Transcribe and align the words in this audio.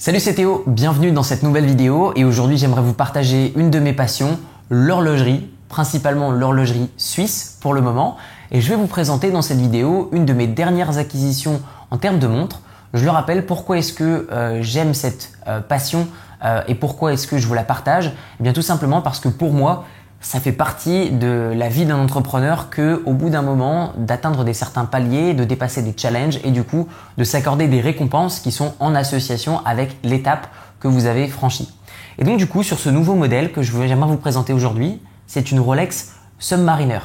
Salut 0.00 0.20
c'est 0.20 0.34
Théo, 0.34 0.62
bienvenue 0.68 1.10
dans 1.10 1.24
cette 1.24 1.42
nouvelle 1.42 1.66
vidéo. 1.66 2.12
Et 2.14 2.24
aujourd'hui 2.24 2.56
j'aimerais 2.56 2.82
vous 2.82 2.92
partager 2.92 3.52
une 3.56 3.68
de 3.68 3.80
mes 3.80 3.92
passions, 3.92 4.38
l'horlogerie, 4.70 5.50
principalement 5.68 6.30
l'horlogerie 6.30 6.88
suisse 6.96 7.58
pour 7.60 7.74
le 7.74 7.80
moment. 7.80 8.16
Et 8.52 8.60
je 8.60 8.68
vais 8.68 8.76
vous 8.76 8.86
présenter 8.86 9.32
dans 9.32 9.42
cette 9.42 9.58
vidéo 9.58 10.08
une 10.12 10.24
de 10.24 10.32
mes 10.32 10.46
dernières 10.46 10.98
acquisitions 10.98 11.60
en 11.90 11.98
termes 11.98 12.20
de 12.20 12.28
montres. 12.28 12.62
Je 12.94 13.04
le 13.04 13.10
rappelle, 13.10 13.44
pourquoi 13.44 13.78
est-ce 13.78 13.92
que 13.92 14.28
euh, 14.30 14.62
j'aime 14.62 14.94
cette 14.94 15.32
euh, 15.48 15.60
passion 15.60 16.06
euh, 16.44 16.62
et 16.68 16.76
pourquoi 16.76 17.12
est-ce 17.12 17.26
que 17.26 17.36
je 17.36 17.48
vous 17.48 17.54
la 17.54 17.64
partage? 17.64 18.12
Eh 18.38 18.44
bien 18.44 18.52
tout 18.52 18.62
simplement 18.62 19.02
parce 19.02 19.18
que 19.18 19.28
pour 19.28 19.52
moi, 19.52 19.84
ça 20.20 20.40
fait 20.40 20.52
partie 20.52 21.10
de 21.10 21.52
la 21.54 21.68
vie 21.68 21.86
d'un 21.86 21.98
entrepreneur 21.98 22.70
que, 22.70 23.02
au 23.06 23.12
bout 23.12 23.30
d'un 23.30 23.42
moment, 23.42 23.92
d'atteindre 23.96 24.44
des 24.44 24.52
certains 24.52 24.84
paliers, 24.84 25.32
de 25.32 25.44
dépasser 25.44 25.82
des 25.82 25.94
challenges 25.96 26.40
et 26.44 26.50
du 26.50 26.64
coup 26.64 26.88
de 27.16 27.24
s'accorder 27.24 27.68
des 27.68 27.80
récompenses 27.80 28.40
qui 28.40 28.50
sont 28.50 28.74
en 28.80 28.94
association 28.94 29.64
avec 29.64 29.96
l'étape 30.02 30.48
que 30.80 30.88
vous 30.88 31.06
avez 31.06 31.28
franchie. 31.28 31.72
Et 32.18 32.24
donc 32.24 32.38
du 32.38 32.46
coup, 32.46 32.62
sur 32.62 32.78
ce 32.78 32.88
nouveau 32.88 33.14
modèle 33.14 33.52
que 33.52 33.62
je 33.62 33.72
j'aimerais 33.86 34.08
vous 34.08 34.16
présenter 34.16 34.52
aujourd'hui, 34.52 35.00
c'est 35.26 35.52
une 35.52 35.60
Rolex 35.60 36.14
Submariner. 36.40 37.00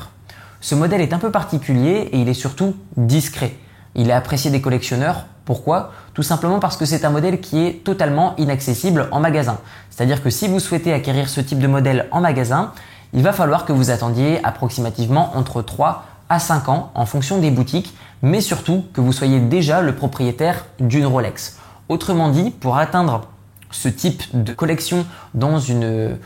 Ce 0.60 0.76
modèle 0.76 1.02
est 1.02 1.14
un 1.14 1.20
peu 1.20 1.30
particulier 1.30 2.10
et 2.12 2.20
il 2.20 2.30
est 2.30 2.34
surtout 2.34 2.76
discret. 2.98 3.54
Il 3.96 4.10
est 4.10 4.14
apprécié 4.14 4.50
des 4.50 4.62
collectionneurs. 4.62 5.26
Pourquoi? 5.46 5.92
Tout 6.14 6.24
simplement 6.24 6.60
parce 6.60 6.78
que 6.78 6.86
c'est 6.86 7.06
un 7.06 7.10
modèle 7.10 7.42
qui 7.42 7.66
est 7.66 7.84
totalement 7.84 8.34
inaccessible 8.38 9.08
en 9.12 9.20
magasin. 9.20 9.60
C'est-à-dire 9.90 10.24
que 10.24 10.30
si 10.30 10.48
vous 10.48 10.60
souhaitez 10.60 10.94
acquérir 10.94 11.30
ce 11.30 11.42
type 11.42 11.60
de 11.60 11.68
modèle 11.68 12.08
en 12.12 12.22
magasin, 12.22 12.72
il 13.14 13.22
va 13.22 13.34
falloir 13.34 13.66
que 13.66 13.74
vous 13.74 13.92
attendiez 13.92 14.44
approximativement 14.44 15.32
entre 15.36 15.62
3 15.62 16.06
à 16.30 16.40
5 16.40 16.70
ans 16.70 16.92
en 16.96 17.06
fonction 17.06 17.40
des 17.40 17.52
boutiques, 17.52 17.94
mais 18.22 18.42
surtout 18.42 18.86
que 18.94 19.02
vous 19.02 19.14
soyez 19.14 19.40
déjà 19.40 19.82
le 19.82 19.96
propriétaire 19.96 20.66
d'une 20.80 21.06
Rolex. 21.06 21.60
Autrement 21.90 22.30
dit, 22.30 22.50
pour 22.50 22.78
atteindre 22.78 23.28
ce 23.70 23.90
type 23.90 24.24
de 24.34 24.54
collection 24.54 25.06
dans 25.34 25.60
une, 25.60 26.18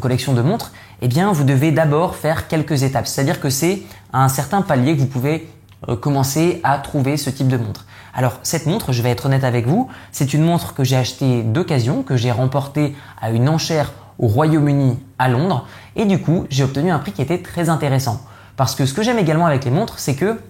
collection 0.00 0.34
de 0.34 0.42
montres, 0.42 0.72
eh 1.00 1.08
bien, 1.08 1.32
vous 1.32 1.44
devez 1.44 1.72
d'abord 1.72 2.16
faire 2.16 2.48
quelques 2.48 2.82
étapes. 2.82 3.06
C'est-à-dire 3.06 3.40
que 3.40 3.50
c'est 3.50 3.82
à 4.12 4.24
un 4.24 4.28
certain 4.28 4.62
palier 4.62 4.94
que 4.94 5.00
vous 5.00 5.06
pouvez 5.06 5.48
euh, 5.88 5.96
commencer 5.96 6.60
à 6.64 6.78
trouver 6.78 7.16
ce 7.16 7.30
type 7.30 7.48
de 7.48 7.56
montre. 7.56 7.86
Alors, 8.14 8.38
cette 8.42 8.66
montre, 8.66 8.92
je 8.92 9.00
vais 9.02 9.10
être 9.10 9.26
honnête 9.26 9.44
avec 9.44 9.66
vous, 9.66 9.88
c'est 10.12 10.34
une 10.34 10.42
montre 10.42 10.74
que 10.74 10.82
j'ai 10.82 10.96
achetée 10.96 11.42
d'occasion, 11.42 12.02
que 12.02 12.16
j'ai 12.16 12.32
remportée 12.32 12.96
à 13.20 13.30
une 13.30 13.48
enchère 13.48 13.92
au 14.18 14.26
Royaume-Uni 14.26 14.98
à 15.18 15.28
Londres 15.28 15.66
et 15.96 16.04
du 16.04 16.20
coup 16.20 16.46
j'ai 16.50 16.64
obtenu 16.64 16.90
un 16.90 16.98
prix 16.98 17.12
qui 17.12 17.22
était 17.22 17.42
très 17.42 17.68
intéressant. 17.68 18.20
Parce 18.56 18.74
que 18.74 18.86
ce 18.86 18.94
que 18.94 19.02
j'aime 19.02 19.18
également 19.18 19.46
avec 19.46 19.64
les 19.64 19.70
montres, 19.70 19.98
c'est 19.98 20.16
que 20.16 20.40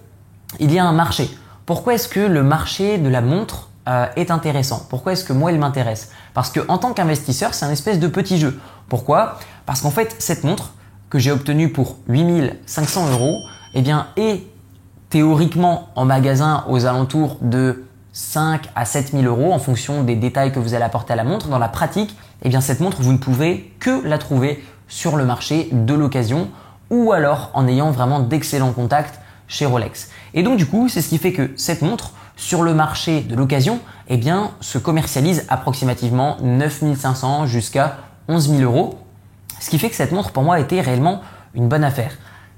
il 0.59 0.73
y 0.73 0.79
a 0.79 0.85
un 0.85 0.93
marché. 0.93 1.29
Pourquoi 1.67 1.95
est-ce 1.95 2.09
que 2.09 2.21
le 2.21 2.43
marché 2.43 2.97
de 2.97 3.09
la 3.09 3.21
montre 3.21 3.69
euh, 3.87 4.07
est 4.17 4.31
intéressant? 4.31 4.87
Pourquoi 4.89 5.13
est-ce 5.13 5.25
que 5.25 5.35
moi 5.35 5.53
il 5.53 5.59
m'intéresse? 5.59 6.11
Parce 6.33 6.51
que 6.51 6.61
en 6.69 6.79
tant 6.79 6.95
qu'investisseur, 6.95 7.53
c'est 7.53 7.67
un 7.67 7.71
espèce 7.71 8.01
de 8.01 8.09
petit 8.09 8.39
jeu. 8.39 8.59
Pourquoi? 8.89 9.39
Parce 9.67 9.83
qu'en 9.83 9.91
fait, 9.91 10.17
cette 10.19 10.45
montre 10.45 10.73
que 11.11 11.19
j'ai 11.19 11.31
obtenue 11.31 11.71
pour 11.71 11.97
8500 12.09 13.11
euros, 13.11 13.43
eh 13.75 13.83
bien, 13.83 14.07
est 14.17 14.47
théoriquement 15.11 15.89
en 15.95 16.07
magasin 16.07 16.65
aux 16.69 16.87
alentours 16.87 17.37
de 17.43 17.85
5 18.13 18.69
à 18.75 18.85
7 18.85 19.13
000 19.13 19.25
euros 19.25 19.53
en 19.53 19.59
fonction 19.59 20.03
des 20.03 20.17
détails 20.17 20.53
que 20.53 20.59
vous 20.59 20.75
allez 20.75 20.85
apporter 20.85 21.13
à 21.13 21.17
la 21.17 21.25
montre. 21.25 21.49
Dans 21.49 21.59
la 21.59 21.69
pratique, 21.69 22.17
eh 22.43 22.49
bien 22.49 22.61
cette 22.61 22.81
montre, 22.81 23.03
vous 23.03 23.13
ne 23.13 23.19
pouvez 23.19 23.73
que 23.81 24.07
la 24.07 24.19
trouver 24.19 24.65
sur 24.87 25.17
le 25.17 25.25
marché 25.25 25.69
de 25.73 25.95
l'occasion 25.95 26.51
ou 26.91 27.13
alors 27.13 27.51
en 27.55 27.67
ayant 27.69 27.91
vraiment 27.91 28.21
d'excellents 28.21 28.73
contacts 28.73 29.21
chez 29.47 29.67
Rolex. 29.67 30.11
Et 30.35 30.43
donc 30.43 30.57
du 30.57 30.67
coup, 30.67 30.89
c'est 30.89 31.03
ce 31.03 31.09
qui 31.09 31.19
fait 31.19 31.33
que 31.33 31.51
cette 31.57 31.83
montre 31.83 32.13
sur 32.37 32.63
le 32.63 32.73
marché 32.73 33.21
de 33.21 33.35
l'occasion, 33.35 33.81
eh 34.09 34.17
bien, 34.17 34.53
se 34.61 34.79
commercialise 34.79 35.45
approximativement 35.49 36.37
9500 36.41 37.47
jusqu'à 37.47 37.97
11 38.29 38.51
000 38.51 38.63
euros. 38.63 38.99
Ce 39.61 39.71
qui 39.71 39.79
fait 39.79 39.91
que 39.91 39.97
cette 39.97 40.13
montre 40.13 40.31
pour 40.31 40.45
moi 40.45 40.57
a 40.57 40.61
été 40.61 40.81
réellement 40.81 41.21
une 41.55 41.69
bonne 41.69 41.83
affaire. 41.83 42.13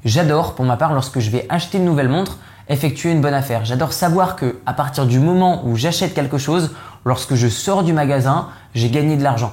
J'adore 0.04 0.54
pour 0.54 0.64
ma 0.64 0.76
part 0.76 0.92
lorsque 0.92 1.18
je 1.18 1.30
vais 1.30 1.46
acheter 1.48 1.78
une 1.78 1.86
nouvelle 1.86 2.08
montre, 2.08 2.38
effectuer 2.68 3.10
une 3.10 3.20
bonne 3.20 3.34
affaire. 3.34 3.64
J'adore 3.64 3.92
savoir 3.92 4.36
que 4.36 4.60
à 4.66 4.74
partir 4.74 5.06
du 5.06 5.18
moment 5.18 5.62
où 5.64 5.76
j'achète 5.76 6.14
quelque 6.14 6.38
chose, 6.38 6.74
lorsque 7.04 7.34
je 7.34 7.48
sors 7.48 7.82
du 7.82 7.92
magasin, 7.92 8.48
j'ai 8.74 8.90
gagné 8.90 9.16
de 9.16 9.22
l'argent. 9.22 9.52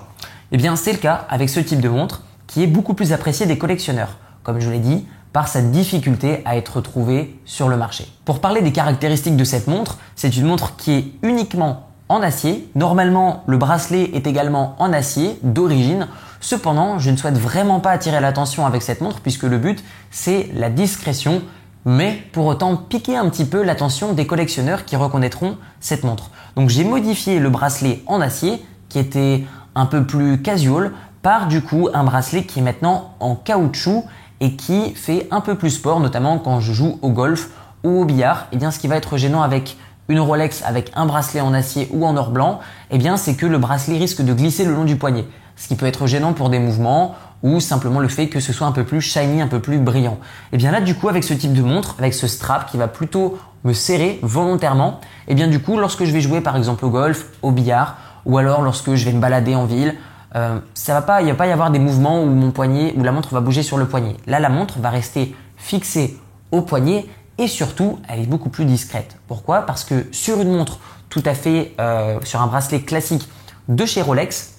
Eh 0.52 0.58
bien, 0.58 0.78
c'est 0.78 0.94
le 0.94 0.97
cas 0.97 1.25
avec 1.30 1.50
ce 1.50 1.59
type 1.59 1.81
de 1.81 1.90
montre 1.90 2.24
qui 2.47 2.63
est 2.63 2.68
beaucoup 2.68 2.94
plus 2.94 3.12
apprécié 3.12 3.46
des 3.46 3.58
collectionneurs, 3.58 4.18
comme 4.44 4.62
je 4.62 4.69
l'ai 4.69 4.80
dit, 4.80 5.06
par 5.34 5.50
sa 5.50 5.62
difficulté 5.62 6.41
à 6.46 6.56
être 6.56 6.80
trouvée 6.80 7.38
sur 7.44 7.68
le 7.68 7.75
marché. 7.75 8.08
Pour 8.24 8.40
parler 8.40 8.62
des 8.62 8.72
caractéristiques 8.72 9.36
de 9.36 9.44
cette 9.44 9.68
montre, 9.68 9.97
c'est 10.16 10.38
une 10.38 10.46
montre 10.46 10.78
qui 10.78 10.94
est 10.94 11.06
uniquement 11.22 11.88
en 12.07 12.22
acier. 12.22 12.69
Normalement, 12.75 13.44
le 13.47 13.57
bracelet 13.57 14.12
est 14.13 14.25
également 14.25 14.75
en 14.80 14.94
acier 14.94 15.38
d'origine. 15.44 16.07
Cependant, 16.40 16.97
je 16.97 17.12
ne 17.12 17.18
souhaite 17.18 17.38
vraiment 17.38 17.81
pas 17.81 17.91
attirer 17.91 18.22
l'attention 18.22 18.66
avec 18.66 18.81
cette 18.81 19.02
montre 19.02 19.19
puisque 19.19 19.44
le 19.44 19.57
but, 19.57 19.84
c'est 20.12 20.50
la 20.53 20.69
discrétion 20.69 21.41
mais 21.86 22.22
pour 22.34 22.46
autant 22.47 22.75
piquer 22.75 23.16
un 23.16 23.30
petit 23.30 23.46
peu 23.46 23.63
l'attention 23.63 24.12
des 24.12 24.28
collectionneurs 24.28 24.84
qui 24.84 24.97
reconnaîtront 24.97 25.57
cette 25.80 26.03
montre. 26.03 26.31
Donc 26.57 26.69
j'ai 26.69 26.84
modifié 26.84 27.40
le 27.40 27.50
bracelet 27.50 28.03
en 28.07 28.19
acier 28.19 28.62
qui 28.90 29.00
était 29.00 29.46
un 29.78 29.86
peu 29.86 30.04
plus 30.04 30.42
casual 30.42 30.92
par 31.22 31.48
du 31.48 31.62
coup 31.62 31.88
un 31.94 32.04
bracelet 32.04 32.44
qui 32.44 32.60
est 32.60 32.62
maintenant 32.62 33.14
en 33.20 33.36
caoutchouc 33.36 34.04
et 34.40 34.56
qui 34.56 34.94
fait 34.96 35.28
un 35.32 35.42
peu 35.42 35.56
plus 35.56 35.72
sport, 35.72 36.00
notamment 36.00 36.40
quand 36.40 36.60
je 36.60 36.74
joue 36.74 37.00
au 37.02 37.10
golf 37.10 37.50
ou 37.84 38.02
au 38.02 38.06
billard. 38.06 38.48
Et 38.52 38.56
eh 38.56 38.58
bien 38.58 38.72
ce 38.72 38.80
qui 38.80 38.88
va 38.88 38.98
être 38.98 39.18
gênant 39.18 39.42
avec 39.42 39.78
une 40.10 40.20
Rolex 40.20 40.64
avec 40.66 40.92
un 40.96 41.06
bracelet 41.06 41.42
en 41.42 41.54
acier 41.54 41.90
ou 41.92 42.06
en 42.06 42.18
or 42.18 42.32
blanc, 42.32 42.60
eh 42.92 42.98
bien 42.98 43.18
c'est 43.18 43.36
que 43.36 43.46
le 43.46 43.58
bracelet 43.58 43.98
risque 43.98 44.22
de 44.22 44.34
glisser 44.34 44.66
le 44.66 44.74
long 44.74 44.84
du 44.84 44.96
poignet, 44.96 45.26
ce 45.56 45.68
qui 45.68 45.76
peut 45.76 45.86
être 45.86 46.08
gênant 46.08 46.34
pour 46.34 46.50
des 46.50 46.60
mouvements 46.60 47.16
ou 47.44 47.60
simplement 47.60 48.00
le 48.00 48.08
fait 48.08 48.30
que 48.30 48.40
ce 48.40 48.52
soit 48.52 48.66
un 48.66 48.72
peu 48.72 48.84
plus 48.84 49.02
shiny, 49.02 49.42
un 49.42 49.48
peu 49.48 49.60
plus 49.60 49.78
brillant. 49.78 50.18
Et 50.52 50.56
eh 50.56 50.58
bien 50.58 50.72
là, 50.72 50.82
du 50.82 50.96
coup, 50.96 51.08
avec 51.08 51.24
ce 51.24 51.36
type 51.36 51.54
de 51.54 51.62
montre, 51.62 51.96
avec 52.00 52.16
ce 52.16 52.26
strap 52.26 52.70
qui 52.72 52.78
va 52.78 52.88
plutôt 52.88 53.38
me 53.64 53.74
serrer 53.74 54.20
volontairement, 54.24 55.00
et 55.28 55.34
eh 55.34 55.36
bien 55.36 55.48
du 55.48 55.60
coup, 55.60 55.78
lorsque 55.78 56.04
je 56.04 56.12
vais 56.12 56.22
jouer 56.22 56.42
par 56.42 56.56
exemple 56.56 56.86
au 56.86 56.90
golf, 56.90 57.28
au 57.42 57.52
billard, 57.52 57.98
ou 58.26 58.38
alors 58.38 58.62
lorsque 58.62 58.94
je 58.96 59.06
vais 59.06 59.14
me 59.14 59.20
balader 59.20 59.56
en 59.56 59.66
ville, 59.66 59.96
euh, 60.36 60.60
ça 60.74 60.94
va 60.94 61.02
pas, 61.02 61.22
il 61.22 61.28
va 61.30 61.36
pas 61.36 61.48
y 61.48 61.52
avoir 61.52 61.72
des 61.72 61.80
mouvements 61.80 62.22
où 62.22 62.28
mon 62.28 62.52
poignet, 62.52 62.94
la 62.98 63.12
montre 63.12 63.34
va 63.34 63.42
bouger 63.42 63.64
sur 63.64 63.78
le 63.78 63.88
poignet. 63.88 64.18
Là, 64.28 64.40
la 64.40 64.50
montre 64.50 64.80
va 64.80 64.90
rester 64.90 65.36
fixée 65.56 66.18
au 66.52 66.62
poignet 66.62 67.06
et 67.38 67.48
surtout, 67.48 68.00
elle 68.08 68.20
est 68.22 68.28
beaucoup 68.28 68.50
plus 68.50 68.66
discrète. 68.66 69.18
Pourquoi? 69.28 69.62
Parce 69.62 69.84
que 69.84 70.08
sur 70.12 70.42
une 70.42 70.52
montre 70.52 70.80
tout 71.10 71.24
à 71.26 71.34
fait, 71.34 71.74
euh, 71.80 72.20
sur 72.24 72.42
un 72.42 72.48
bracelet 72.48 72.82
classique 72.82 73.28
de 73.68 73.86
chez 73.86 74.02
Rolex, 74.02 74.56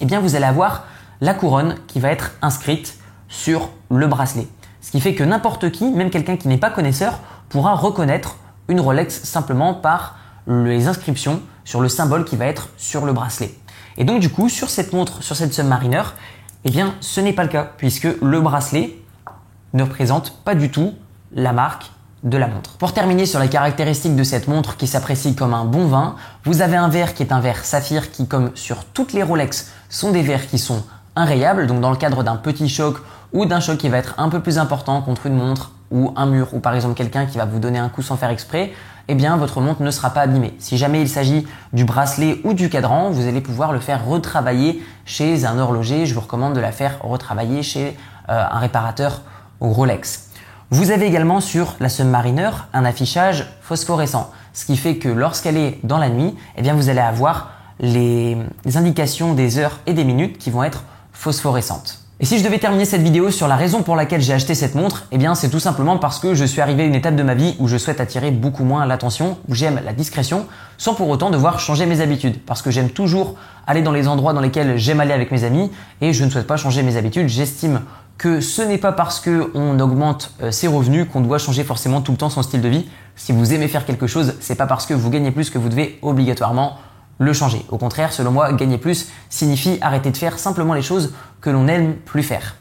eh 0.00 0.04
bien 0.04 0.20
vous 0.20 0.34
allez 0.34 0.44
avoir 0.44 0.84
la 1.20 1.34
couronne 1.34 1.76
qui 1.86 2.00
va 2.00 2.10
être 2.10 2.32
inscrite 2.42 2.98
sur 3.28 3.70
le 3.90 4.06
bracelet. 4.06 4.46
Ce 4.80 4.90
qui 4.90 5.00
fait 5.00 5.14
que 5.14 5.24
n'importe 5.24 5.70
qui, 5.70 5.90
même 5.90 6.10
quelqu'un 6.10 6.36
qui 6.36 6.48
n'est 6.48 6.58
pas 6.58 6.70
connaisseur, 6.70 7.20
pourra 7.48 7.74
reconnaître 7.74 8.36
une 8.68 8.80
Rolex 8.80 9.22
simplement 9.22 9.74
par 9.74 10.16
les 10.46 10.88
inscriptions 10.88 11.40
sur 11.66 11.82
le 11.82 11.90
symbole 11.90 12.24
qui 12.24 12.36
va 12.36 12.46
être 12.46 12.70
sur 12.78 13.04
le 13.04 13.12
bracelet. 13.12 13.54
Et 13.98 14.04
donc 14.04 14.20
du 14.20 14.30
coup, 14.30 14.48
sur 14.48 14.70
cette 14.70 14.94
montre, 14.94 15.22
sur 15.22 15.36
cette 15.36 15.52
Submariner, 15.52 16.02
eh 16.64 16.70
bien, 16.70 16.94
ce 17.00 17.20
n'est 17.20 17.34
pas 17.34 17.42
le 17.42 17.50
cas 17.50 17.70
puisque 17.76 18.08
le 18.22 18.40
bracelet 18.40 18.96
ne 19.74 19.82
représente 19.82 20.42
pas 20.42 20.54
du 20.54 20.70
tout 20.70 20.94
la 21.32 21.52
marque 21.52 21.90
de 22.22 22.38
la 22.38 22.46
montre. 22.46 22.76
Pour 22.78 22.92
terminer 22.92 23.26
sur 23.26 23.40
les 23.40 23.48
caractéristiques 23.48 24.16
de 24.16 24.24
cette 24.24 24.48
montre 24.48 24.76
qui 24.76 24.86
s'apprécie 24.86 25.34
comme 25.34 25.54
un 25.54 25.64
bon 25.64 25.86
vin, 25.86 26.16
vous 26.44 26.62
avez 26.62 26.76
un 26.76 26.88
verre 26.88 27.14
qui 27.14 27.22
est 27.22 27.32
un 27.32 27.40
verre 27.40 27.64
saphir 27.64 28.10
qui, 28.10 28.26
comme 28.26 28.50
sur 28.54 28.84
toutes 28.84 29.12
les 29.12 29.22
Rolex, 29.22 29.70
sont 29.88 30.12
des 30.12 30.22
verres 30.22 30.46
qui 30.46 30.58
sont 30.58 30.82
inrayables. 31.14 31.66
Donc 31.66 31.80
dans 31.80 31.90
le 31.90 31.96
cadre 31.96 32.22
d'un 32.22 32.36
petit 32.36 32.68
choc 32.68 32.98
ou 33.32 33.44
d'un 33.44 33.60
choc 33.60 33.78
qui 33.78 33.88
va 33.88 33.98
être 33.98 34.14
un 34.18 34.28
peu 34.28 34.40
plus 34.40 34.58
important 34.58 35.02
contre 35.02 35.26
une 35.26 35.36
montre 35.36 35.72
ou 35.90 36.12
un 36.16 36.26
mur 36.26 36.48
ou 36.52 36.58
par 36.58 36.74
exemple 36.74 36.94
quelqu'un 36.94 37.26
qui 37.26 37.38
va 37.38 37.44
vous 37.44 37.58
donner 37.58 37.78
un 37.78 37.88
coup 37.88 38.02
sans 38.02 38.16
faire 38.16 38.30
exprès, 38.30 38.72
eh 39.08 39.14
bien 39.14 39.36
votre 39.36 39.60
montre 39.60 39.82
ne 39.82 39.90
sera 39.90 40.10
pas 40.10 40.22
abîmée. 40.22 40.54
Si 40.58 40.76
jamais 40.76 41.00
il 41.00 41.08
s'agit 41.08 41.46
du 41.72 41.84
bracelet 41.84 42.40
ou 42.44 42.54
du 42.54 42.68
cadran, 42.68 43.10
vous 43.10 43.26
allez 43.26 43.40
pouvoir 43.40 43.72
le 43.72 43.80
faire 43.80 44.04
retravailler 44.06 44.82
chez 45.04 45.44
un 45.44 45.58
horloger. 45.58 46.06
Je 46.06 46.14
vous 46.14 46.20
recommande 46.20 46.54
de 46.54 46.60
la 46.60 46.72
faire 46.72 46.98
retravailler 47.02 47.62
chez 47.62 47.96
euh, 48.28 48.44
un 48.50 48.58
réparateur 48.58 49.22
Rolex. 49.60 50.30
Vous 50.70 50.90
avez 50.90 51.06
également 51.06 51.40
sur 51.40 51.76
la 51.78 51.88
Submariner 51.88 52.50
un 52.72 52.84
affichage 52.84 53.46
phosphorescent, 53.60 54.32
ce 54.52 54.66
qui 54.66 54.76
fait 54.76 54.96
que 54.96 55.08
lorsqu'elle 55.08 55.56
est 55.56 55.78
dans 55.84 55.98
la 55.98 56.08
nuit, 56.08 56.34
eh 56.56 56.62
bien 56.62 56.74
vous 56.74 56.88
allez 56.88 57.00
avoir 57.00 57.52
les 57.78 58.36
indications 58.74 59.34
des 59.34 59.58
heures 59.58 59.78
et 59.86 59.92
des 59.92 60.04
minutes 60.04 60.38
qui 60.38 60.50
vont 60.50 60.64
être 60.64 60.82
phosphorescentes. 61.12 62.05
Et 62.18 62.24
si 62.24 62.38
je 62.38 62.44
devais 62.44 62.58
terminer 62.58 62.86
cette 62.86 63.02
vidéo 63.02 63.30
sur 63.30 63.46
la 63.46 63.56
raison 63.56 63.82
pour 63.82 63.94
laquelle 63.94 64.22
j'ai 64.22 64.32
acheté 64.32 64.54
cette 64.54 64.74
montre, 64.74 65.04
eh 65.12 65.18
bien 65.18 65.34
c'est 65.34 65.50
tout 65.50 65.60
simplement 65.60 65.98
parce 65.98 66.18
que 66.18 66.32
je 66.32 66.46
suis 66.46 66.62
arrivé 66.62 66.84
à 66.84 66.86
une 66.86 66.94
étape 66.94 67.14
de 67.14 67.22
ma 67.22 67.34
vie 67.34 67.54
où 67.58 67.68
je 67.68 67.76
souhaite 67.76 68.00
attirer 68.00 68.30
beaucoup 68.30 68.64
moins 68.64 68.86
l'attention, 68.86 69.36
où 69.50 69.54
j'aime 69.54 69.82
la 69.84 69.92
discrétion, 69.92 70.46
sans 70.78 70.94
pour 70.94 71.10
autant 71.10 71.28
devoir 71.28 71.60
changer 71.60 71.84
mes 71.84 72.00
habitudes. 72.00 72.40
Parce 72.46 72.62
que 72.62 72.70
j'aime 72.70 72.88
toujours 72.88 73.34
aller 73.66 73.82
dans 73.82 73.92
les 73.92 74.08
endroits 74.08 74.32
dans 74.32 74.40
lesquels 74.40 74.78
j'aime 74.78 75.00
aller 75.00 75.12
avec 75.12 75.30
mes 75.30 75.44
amis 75.44 75.70
et 76.00 76.14
je 76.14 76.24
ne 76.24 76.30
souhaite 76.30 76.46
pas 76.46 76.56
changer 76.56 76.82
mes 76.82 76.96
habitudes. 76.96 77.28
J'estime 77.28 77.82
que 78.16 78.40
ce 78.40 78.62
n'est 78.62 78.78
pas 78.78 78.92
parce 78.92 79.20
qu'on 79.20 79.78
augmente 79.78 80.32
euh, 80.42 80.50
ses 80.50 80.68
revenus 80.68 81.06
qu'on 81.12 81.20
doit 81.20 81.36
changer 81.36 81.64
forcément 81.64 82.00
tout 82.00 82.12
le 82.12 82.18
temps 82.18 82.30
son 82.30 82.42
style 82.42 82.62
de 82.62 82.68
vie. 82.68 82.86
Si 83.14 83.32
vous 83.32 83.52
aimez 83.52 83.68
faire 83.68 83.84
quelque 83.84 84.06
chose, 84.06 84.36
c'est 84.40 84.54
pas 84.54 84.66
parce 84.66 84.86
que 84.86 84.94
vous 84.94 85.10
gagnez 85.10 85.32
plus 85.32 85.50
que 85.50 85.58
vous 85.58 85.68
devez 85.68 85.98
obligatoirement 86.00 86.78
le 87.18 87.32
changer. 87.32 87.64
Au 87.70 87.78
contraire, 87.78 88.12
selon 88.12 88.30
moi, 88.30 88.52
gagner 88.52 88.78
plus 88.78 89.08
signifie 89.30 89.78
arrêter 89.80 90.10
de 90.10 90.16
faire 90.16 90.38
simplement 90.38 90.74
les 90.74 90.82
choses 90.82 91.14
que 91.40 91.50
l'on 91.50 91.64
n'aime 91.64 91.94
plus 91.94 92.22
faire. 92.22 92.56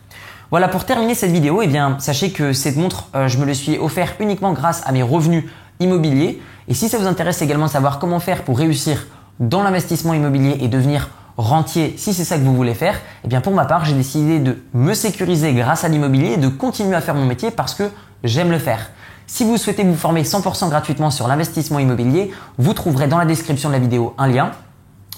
Voilà, 0.51 0.67
pour 0.67 0.85
terminer 0.85 1.15
cette 1.15 1.31
vidéo, 1.31 1.61
eh 1.61 1.67
bien, 1.67 1.97
sachez 1.99 2.31
que 2.31 2.53
cette 2.53 2.77
montre, 2.77 3.09
euh, 3.15 3.27
je 3.27 3.37
me 3.37 3.45
le 3.45 3.53
suis 3.53 3.77
offert 3.77 4.13
uniquement 4.19 4.53
grâce 4.53 4.83
à 4.85 4.91
mes 4.91 5.03
revenus 5.03 5.43
immobiliers. 5.79 6.41
Et 6.67 6.73
si 6.73 6.87
ça 6.87 6.97
vous 6.97 7.07
intéresse 7.07 7.41
également 7.41 7.65
de 7.65 7.71
savoir 7.71 7.99
comment 7.99 8.19
faire 8.19 8.43
pour 8.43 8.57
réussir 8.57 9.07
dans 9.39 9.63
l'investissement 9.63 10.13
immobilier 10.13 10.57
et 10.61 10.67
devenir 10.67 11.09
rentier, 11.37 11.95
si 11.97 12.13
c'est 12.13 12.23
ça 12.23 12.37
que 12.37 12.43
vous 12.43 12.55
voulez 12.55 12.73
faire, 12.73 12.99
eh 13.23 13.27
bien 13.27 13.41
pour 13.41 13.53
ma 13.53 13.65
part, 13.65 13.85
j'ai 13.85 13.93
décidé 13.93 14.39
de 14.39 14.57
me 14.73 14.93
sécuriser 14.93 15.53
grâce 15.53 15.83
à 15.83 15.89
l'immobilier 15.89 16.33
et 16.33 16.37
de 16.37 16.47
continuer 16.47 16.95
à 16.95 17.01
faire 17.01 17.15
mon 17.15 17.25
métier 17.25 17.51
parce 17.51 17.73
que 17.73 17.89
j'aime 18.23 18.51
le 18.51 18.59
faire. 18.59 18.91
Si 19.27 19.43
vous 19.43 19.57
souhaitez 19.57 19.83
vous 19.83 19.95
former 19.95 20.21
100% 20.21 20.69
gratuitement 20.69 21.09
sur 21.09 21.27
l'investissement 21.27 21.79
immobilier, 21.79 22.31
vous 22.59 22.73
trouverez 22.73 23.07
dans 23.07 23.17
la 23.17 23.25
description 23.25 23.69
de 23.69 23.73
la 23.73 23.79
vidéo 23.79 24.13
un 24.19 24.27
lien. 24.27 24.51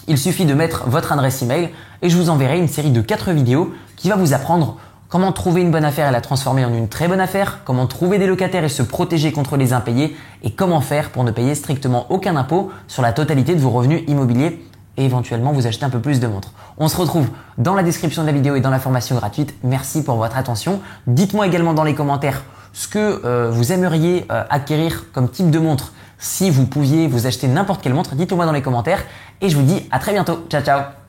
Il 0.08 0.18
suffit 0.18 0.46
de 0.46 0.54
mettre 0.54 0.88
votre 0.88 1.12
adresse 1.12 1.42
email 1.42 1.72
et 2.02 2.10
je 2.10 2.16
vous 2.16 2.30
enverrai 2.30 2.58
une 2.58 2.70
série 2.70 2.92
de 2.92 3.02
4 3.02 3.32
vidéos 3.32 3.74
qui 3.98 4.08
va 4.08 4.16
vous 4.16 4.34
apprendre 4.34 4.78
comment 5.10 5.34
trouver 5.34 5.62
une 5.62 5.72
bonne 5.72 5.84
affaire 5.84 6.08
et 6.08 6.12
la 6.12 6.22
transformer 6.22 6.64
en 6.64 6.74
une 6.74 6.88
très 6.88 7.10
bonne 7.10 7.20
affaire, 7.20 7.60
comment 7.66 7.86
trouver 7.86 8.18
des 8.18 8.28
locataires 8.28 8.64
et 8.64 8.70
se 8.70 8.82
protéger 8.82 9.34
contre 9.34 9.58
les 9.58 9.74
impayés 9.74 10.16
et 10.42 10.52
comment 10.52 10.80
faire 10.80 11.10
pour 11.10 11.26
ne 11.26 11.32
payer 11.32 11.54
strictement 11.54 12.06
aucun 12.10 12.38
impôt 12.38 12.72
sur 12.88 13.02
la 13.02 13.12
totalité 13.12 13.56
de 13.56 13.60
vos 13.60 13.72
revenus 13.72 14.04
immobiliers 14.08 14.66
et 14.96 15.04
éventuellement 15.04 15.52
vous 15.52 15.68
acheter 15.68 15.84
un 15.84 15.90
peu 15.90 16.00
plus 16.00 16.22
de 16.22 16.28
montres. 16.28 16.54
On 16.78 16.88
se 16.88 16.96
retrouve 16.96 17.28
dans 17.58 17.76
la 17.76 17.84
description 17.84 18.22
de 18.22 18.28
la 18.28 18.34
vidéo 18.34 18.56
et 18.56 18.62
dans 18.62 18.70
la 18.70 18.80
formation 18.80 19.18
gratuite. 19.18 19.54
Merci 19.64 20.02
pour 20.02 20.16
votre 20.16 20.38
attention. 20.38 20.80
Dites-moi 21.08 21.46
également 21.46 21.74
dans 21.74 21.84
les 21.84 21.94
commentaires 21.94 22.44
ce 22.78 22.88
que 22.88 23.22
euh, 23.26 23.50
vous 23.50 23.72
aimeriez 23.72 24.26
euh, 24.30 24.44
acquérir 24.52 25.06
comme 25.12 25.30
type 25.30 25.50
de 25.50 25.58
montre 25.58 25.94
si 26.20 26.52
vous 26.52 26.68
pouviez 26.68 27.08
vous 27.08 27.26
acheter 27.26 27.48
n'importe 27.48 27.82
quelle 27.82 27.96
montre. 27.96 28.14
Dites-le 28.14 28.36
moi 28.36 28.46
dans 28.46 28.52
les 28.52 28.62
commentaires 28.62 29.04
et 29.42 29.50
je 29.50 29.58
vous 29.58 29.64
dis 29.64 29.88
à 29.90 29.98
très 29.98 30.14
bientôt. 30.14 30.46
Ciao 30.48 30.62
ciao 30.62 31.07